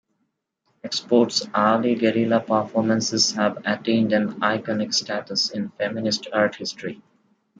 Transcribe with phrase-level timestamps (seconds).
[0.83, 7.03] Export's early guerrilla performances have attained an iconic status in feminist art history.